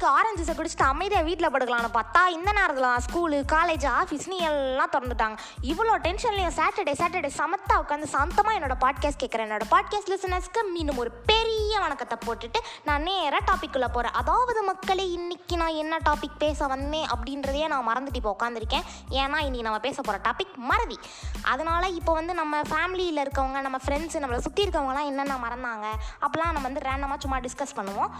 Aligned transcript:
பசிக்கு 0.00 0.18
ஆரஞ்சு 0.18 0.40
ஜூஸை 0.40 0.52
குடிச்சிட்டு 0.58 0.84
அமைதியாக 0.92 1.24
வீட்டில் 1.28 1.52
படுக்கலாம்னு 1.54 1.88
பார்த்தா 1.96 2.20
இந்த 2.34 2.50
நேரத்தில் 2.58 3.00
ஸ்கூலு 3.06 3.38
காலேஜ் 3.52 3.84
ஆஃபீஸ்னு 4.00 4.36
எல்லாம் 4.50 4.92
திறந்துட்டாங்க. 4.94 5.36
இவ்வளோ 5.70 5.94
டென்ஷன்லையும் 6.06 6.54
சாட்டர்டே 6.58 6.94
சாட்டர்டே 7.00 7.30
சமத்தா 7.40 7.74
உட்காந்து 7.82 8.06
சாந்தமாக 8.14 8.58
என்னோட 8.58 8.74
பாட்காஸ்ட் 8.84 9.20
கேட்குறேன் 9.22 9.46
என்னோட 9.48 9.66
பாட்காஸ்ட் 9.74 10.10
லிசனர்ஸ்க்கு 10.12 10.60
மீண்டும் 10.74 11.00
ஒரு 11.02 11.10
பெரிய 11.30 11.72
வணக்கத்தை 11.84 12.16
போட்டுட்டு 12.26 12.62
நான் 12.88 13.04
நேராக 13.08 13.42
டாப்பிக்குள்ளே 13.50 13.90
போகிறேன் 13.96 14.16
அதாவது 14.20 14.62
மக்களே 14.70 15.06
இன்னைக்கு 15.18 15.58
நான் 15.62 15.78
என்ன 15.82 15.98
டாபிக் 16.08 16.38
பேச 16.44 16.68
வந்தேன் 16.74 17.06
அப்படின்றதையே 17.14 17.68
நான் 17.74 17.86
மறந்துட்டு 17.90 18.20
இப்போ 18.22 18.32
உட்காந்துருக்கேன் 18.36 18.86
ஏன்னா 19.20 19.40
இன்னைக்கு 19.48 19.68
நம்ம 19.68 19.82
பேச 19.88 19.98
போகிற 20.00 20.22
டாபிக் 20.28 20.56
மறதி. 20.70 20.98
அதனால் 21.52 21.88
இப்போ 22.00 22.14
வந்து 22.20 22.34
நம்ம 22.40 22.62
ஃபேமிலியில் 22.72 23.22
இருக்கவங்க 23.24 23.60
நம்ம 23.68 23.80
ஃப்ரெண்ட்ஸு 23.84 24.24
நம்மளை 24.24 24.40
சுற்றி 24.48 24.64
இருக்கவங்கலாம் 24.66 25.10
என்னென்ன 25.12 25.38
மறந்தாங்க? 25.46 25.86
அப்போலாம் 26.24 26.54
நம்ம 26.56 26.66
வந்து 26.70 26.86
ரேண்டமாக 26.88 27.20
சும்மா 27.26 27.40
டிஸ்கஸ் 27.46 27.76
பண்ணுவோம். 27.78 28.10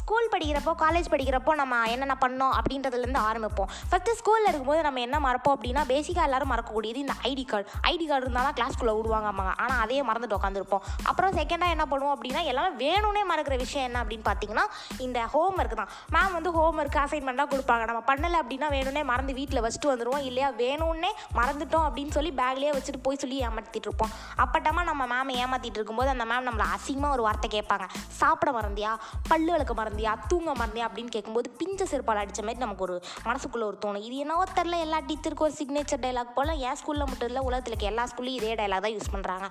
ஸ்கூல் 0.00 0.32
படிக்கிறப்போ 0.34 0.74
காலேஜ் 0.84 1.12
படிக்கிற 1.14 1.27
படிக்கிறப்போ 1.28 1.54
நம்ம 1.60 1.76
என்னென்ன 1.94 2.14
பண்ணோம் 2.24 2.52
அப்படின்றதுலேருந்து 2.58 3.22
ஆரம்பிப்போம். 3.28 3.70
ஃபஸ்ட்டு 3.88 4.14
ஸ்கூலில் 4.18 4.48
இருக்கும்போது 4.50 4.80
நம்ம 4.86 5.00
என்ன 5.06 5.16
மறப்போம் 5.26 5.54
அப்படின்னா 5.56 5.82
பேசிக்காக 5.90 6.28
எல்லாரும் 6.28 6.50
மறக்கக்கூடியது 6.52 7.00
இந்த 7.04 7.14
ஐடி 7.30 7.44
கார்டு 7.50 7.66
ஐடி 7.90 8.06
கார்டு 8.10 8.24
இருந்தாலும் 8.26 8.54
கிளாஸ்க்குள்ளே 8.58 8.94
விடுவாங்க 8.98 9.28
அம்மாங்க 9.32 9.52
ஆனால் 9.62 9.80
அதையே 9.84 10.02
மறந்துட்டு 10.10 10.38
உட்காந்துருப்போம் 10.38 10.84
அப்புறம் 11.10 11.34
செகண்டாக 11.38 11.74
என்ன 11.76 11.84
பண்ணுவோம் 11.92 12.14
அப்படின்னா 12.16 12.42
எல்லாமே 12.52 12.72
வேணும்னே 12.84 13.22
மறக்கிற 13.32 13.56
விஷயம் 13.64 13.86
என்ன 13.88 13.98
அப்படின்னு 14.04 14.26
பார்த்தீங்கன்னா 14.30 14.64
இந்த 15.06 15.18
ஹோம் 15.34 15.58
ஒர்க் 15.60 15.76
தான். 15.80 15.90
மேம் 16.14 16.34
வந்து 16.38 16.52
ஹோம் 16.58 16.78
ஒர்க் 16.82 16.98
அசைன்மெண்ட்டாக 17.04 17.48
கொடுப்பாங்க. 17.54 17.84
நம்ம 17.90 18.00
பண்ணலை 18.10 18.38
அப்படின்னா 18.42 18.70
வேணும்னே 18.76 19.04
மறந்து 19.12 19.34
வீட்டில் 19.40 19.62
வச்சுட்டு 19.66 19.92
வந்துடுவோம் 19.92 20.24
இல்லையா 20.30 20.50
வேணும்னே 20.62 21.12
மறந்துட்டோம் 21.40 21.86
அப்படின்னு 21.88 22.14
சொல்லி 22.18 22.32
பேக்லேயே 22.40 22.72
வச்சுட்டு 22.78 23.02
போய் 23.08 23.22
சொல்லி 23.24 23.38
ஏமாற்றிட்டு 23.48 23.88
இருப்போம். 23.90 24.14
அப்பட்டமாக 24.44 24.86
நம்ம 24.90 25.02
மேம் 25.14 25.34
ஏமாற்றிட்டு 25.42 25.80
இருக்கும்போது 25.80 26.12
அந்த 26.14 26.26
மேம் 26.32 26.48
நம்மளை 26.50 26.68
அசிங்கமாக 26.76 27.16
ஒரு 27.18 27.24
வார்த்தை 27.28 27.50
கேட்பாங்க. 27.56 27.86
சாப்பிட 28.20 28.50
மறந்தியா? 28.58 28.92
பல்லு 29.30 29.50
விளக்க 29.54 29.72
மறந்தியா? 29.82 30.14
தூங்க 30.30 30.50
மறந்தியா? 30.60 30.86
அப்படின்னு 30.88 31.12
கேட்கும்போது 31.18 31.54
பிஞ்ச 31.62 31.90
செருப்பால் 31.92 32.22
அடித்த 32.24 32.46
மாதிரி 32.48 32.64
நமக்கு 32.66 32.86
ஒரு 32.88 32.98
மனசுக்குள்ளே 33.28 33.68
ஒரு 33.70 33.78
தோணும். 33.84 34.04
இது 34.08 34.16
என்னவோ 34.24 34.46
தெரில 34.58 34.80
எல்லா 34.86 35.00
டீச்சருக்கும் 35.10 35.48
ஒரு 35.50 35.58
சிக்னேச்சர் 35.60 36.04
டைலாக் 36.06 36.34
போல் 36.38 36.52
என் 36.68 36.78
ஸ்கூலில் 36.80 37.08
மட்டும் 37.10 37.28
இல்லை 37.30 37.40
உலகத்தில் 37.48 37.72
இருக்க 37.72 37.92
எல்லா 37.92 38.04
ஸ்கூல்லையும் 38.10 38.40
இதே 38.40 38.54
டைலாக் 38.60 38.84
தான் 38.84 38.94
யூஸ் 38.96 39.12
பண்ணுறாங்க 39.14 39.46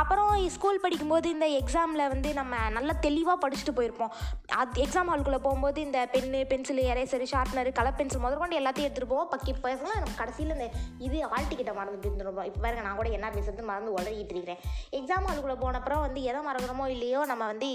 அப்புறம் 0.00 0.30
ஸ்கூல் 0.56 0.80
படிக்கும்போது 0.84 1.26
இந்த 1.34 1.46
எக்ஸாமில் 1.60 2.02
வந்து 2.12 2.28
நம்ம 2.38 2.56
நல்லா 2.76 2.94
தெளிவாக 3.06 3.36
படிச்சுட்டு 3.42 3.72
போயிருப்போம். 3.78 4.12
அது 4.60 4.80
எக்ஸாம் 4.84 5.10
ஹாலுக்குள்ளே 5.12 5.40
போகும்போது 5.46 5.78
இந்த 5.86 5.98
pen 6.14 6.38
pencil 6.52 6.80
eraser 6.92 7.26
sharpener 7.32 7.70
colour 7.78 7.96
pencil 7.98 8.22
முதற்கொண்டு 8.24 8.58
எல்லாத்தையும் 8.60 8.88
எடுத்துகிட்டு 8.88 9.12
போவோம். 9.12 9.30
பக்கி 9.34 9.52
பேசலாம் 9.66 9.98
நம்ம 10.02 10.14
கடைசியில் 10.20 10.54
இந்த 10.56 10.68
இது 11.06 11.18
ஆல் 11.34 11.48
டிக்கெட்டை 11.50 11.74
மறந்துட்டு 11.78 12.08
இருந்துருப்போம் 12.10 12.48
இப்போ 12.50 12.60
பாருங்க 12.64 12.84
நான் 12.86 12.98
கூட 13.00 13.10
என்ன 13.18 13.30
பேசுறது 13.36 13.64
மறந்து 13.70 13.94
உளறிட்டு 13.96 14.34
இருக்கிறேன். 14.34 14.60
எக்ஸாம் 14.98 15.26
ஹாலுக்குள்ளே 15.28 15.58
போன 15.64 15.80
அப்புறம் 15.80 16.02
வந்து 16.06 16.22
எதை 16.30 16.40
மறக்கிறோமோ 16.48 16.86
இல்லையோ 16.94 17.20
நம்ம 17.32 17.42
வந்து 17.52 17.70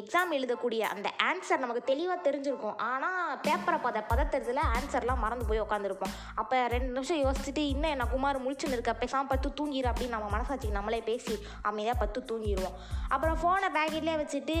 எக்ஸாம் 0.00 0.34
எழுதக்கூடிய 0.38 0.82
அந்த 0.94 1.08
ஆன்சர் 1.28 1.62
நமக்கு 1.64 1.82
தெளிவாக 1.92 2.18
தெரிஞ்சிருக்கும். 2.28 2.65
ஆனால் 2.88 3.38
பேப்பரை 3.46 3.78
பத 3.86 4.02
பதத்தறதுல 4.10 4.62
ஆன்சர்லாம் 4.76 5.22
மறந்து 5.24 5.48
போய் 5.48 5.64
உட்காந்துருப்போம் 5.64 6.14
அப்போ 6.42 6.56
ரெண்டு 6.74 6.90
நிமிஷம் 6.96 7.22
யோசிச்சுட்டு 7.24 7.62
இன்னும் 7.72 7.92
என்ன 7.94 8.06
குமார் 8.14 8.42
முழிச்சுன்னு 8.44 8.76
இருக்க 8.78 8.94
பேசாமல் 9.02 9.30
பத்து 9.32 9.48
தூங்கிடு 9.58 9.90
அப்படின்னு 9.90 10.16
நம்ம 10.16 10.28
மனசாட்சிக்கு 10.36 10.78
நம்மளே 10.78 11.00
பேசி 11.10 11.34
அமைதியாக 11.70 11.98
பத்து 12.02 12.20
தூங்கிடுவோம் 12.30 12.76
அப்புறம் 13.14 13.36
ஃபோனை 13.42 13.68
பேக்கெட்லேயே 13.76 14.16
வச்சுட்டு 14.22 14.56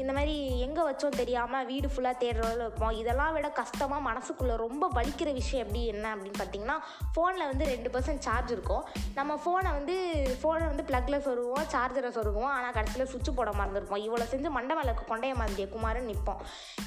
இந்த 0.00 0.10
மாதிரி 0.12 0.34
எங்கே 0.66 0.82
வச்சோம் 0.88 1.18
தெரியாமல் 1.20 1.66
வீடு 1.70 1.88
ஃபுல்லாக 1.88 2.20
தேடுறதில் 2.22 2.64
இருப்போம். 2.66 2.94
இதெல்லாம் 3.00 3.32
விட 3.36 3.48
கஷ்டமாக 3.60 4.00
மனசுக்குள்ளே 4.08 4.56
ரொம்ப 4.64 4.84
வலிக்கிற 4.96 5.32
விஷயம் 5.38 5.64
எப்படி 5.64 5.82
என்ன 5.92 6.06
அப்படின்னு 6.14 6.40
பார்த்தீங்கன்னா 6.40 6.76
ஃபோனில் 7.14 7.48
வந்து 7.50 7.64
ரெண்டு 7.72 7.90
பர்சன்ட் 7.94 8.24
சார்ஜ் 8.26 8.52
இருக்கும். 8.56 8.84
நம்ம 9.18 9.38
ஃபோனை 9.44 9.70
வந்து 9.78 9.96
ஃபோனை 10.40 10.64
வந்து 10.72 10.86
ப்ளக்கில் 10.90 11.24
சொருவோம் 11.26 11.66
சார்ஜரை 11.74 12.10
சொருவோம் 12.18 12.50
ஆனால் 12.56 12.74
கடைசியில் 12.78 13.10
சுவிட்ச் 13.12 13.36
போட 13.38 13.50
மறந்துருப்போம். 13.60 14.02
இவ்வளோ 14.06 14.26
செஞ்சு 14.32 14.50
மண்டை 14.58 14.76
மேலே 14.80 14.94
கொண்டைய 15.12 15.34
மாதிரி 15.40 15.68
குமாரன் 15.76 16.08
நிற்போம் 16.10 16.42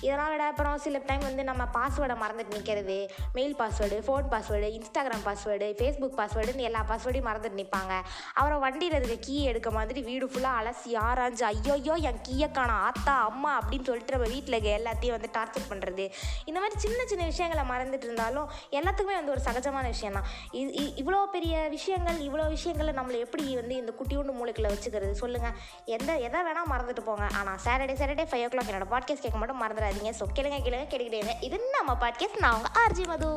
இதெல்லாம் 0.06 0.33
விட 0.34 0.44
அப்புறம் 0.52 0.78
சில 0.86 1.02
டைம் 1.10 1.24
வந்து 1.28 1.44
நம்ம 1.50 1.68
பாஸ்வேர்டை 1.78 2.18
மறந்துட்டு 2.24 2.56
நிற்கிறது 2.58 2.98
mail 3.38 3.56
password 3.62 4.00
phone 4.08 4.28
password 4.34 4.70
Instagram 4.80 5.26
password 5.28 5.70
Facebook 5.80 6.18
பாஸ்வேர்டுன்னு 6.20 6.68
எல்லா 6.70 6.84
பாஸ்வேர்டையும் 6.92 7.30
மறந்துட்டு 7.32 7.62
நிற்பாங்க 7.62 7.94
அப்புறம் 8.38 8.64
வண்டியில் 8.66 8.98
இருக்க 9.00 9.18
கீ 9.28 9.36
எடுக்க 9.52 9.72
மாதிரி 9.80 10.02
வீடு 10.10 10.28
ஃபுல்லாக 10.32 10.62
அலசி 10.62 10.92
ஆராய்ஞ்சு 11.08 11.46
ஐயோயோ 11.54 11.98
என் 12.10 12.22
கீயை 12.28 12.50
ஆத்தா 12.88 13.16
அம்மா 13.30 13.52
அப்படின்னு 13.60 13.88
சொல்லிட்டு 13.90 14.16
நம்ம 14.16 14.28
வீட்டில் 14.34 14.56
இருக்க 14.56 14.70
எல்லாத்தையும் 14.80 15.16
வந்து 15.18 15.30
டார்ச்சர் 15.38 15.70
பண்ணுறது 15.72 16.06
இந்த 16.46 16.58
மாதிரி 16.60 16.80
சின்ன 16.86 17.00
சின்ன 17.12 17.24
விஷயங்களை 17.32 17.64
மறந்துட்டு 17.72 18.08
இருந்தாலும் 18.10 18.48
எல்லாத்துக்குமே 18.78 19.16
வந்து 19.20 19.34
ஒரு 19.36 19.42
சகஜமான 19.48 19.86
விஷயம் 19.94 20.18
தான். 20.18 20.28
இது 20.62 20.72
இவ்வளோ 21.02 21.20
பெரிய 21.36 21.56
விஷயங்கள் 21.76 22.20
இவ்வளோ 22.28 22.46
விஷயங்களை 22.56 22.94
நம்மளை 23.00 23.20
எப்படி 23.26 23.44
வந்து 23.56 23.76
இந்த 23.76 23.92
குட்டியூண்டு 24.00 24.38
மூளைக்குள்ள 24.40 24.70
வச்சுக்கிறது? 24.74 25.14
சொல்லுங்கள் 25.22 25.56
எந்த 25.96 26.12
எதை 26.28 26.42
வேணால் 26.48 26.70
மறந்துட்டு 26.74 27.04
போங்க. 27.10 27.26
ஆனால் 27.40 27.60
சாட்டர்டே 27.66 27.96
சாட்டர்டே 28.02 28.26
ஃபைவ் 28.32 28.46
ஓ 28.48 28.50
கிளாக் 28.54 28.72
என்னோட 28.72 28.88
பாட்காஸ்ட் 28.94 29.26
கேட்க 29.26 29.38
மட்டும் 29.42 29.62
மறந்துடாதீங்க. 29.64 30.12
ஸோ 30.24 30.28
கேளுங்க 30.36 30.58
கேளுங்க 30.66 30.86
கேட்டுக்கிட்டே 30.90 31.42
இது 31.42 31.60
நம்ம 31.72 31.94
பாட்காஸ்ட் 31.94 32.38
நான் 32.40 32.56
உங்கள் 32.56 32.72
ஆர்ஜி 32.84 33.06
மது. 33.08 33.30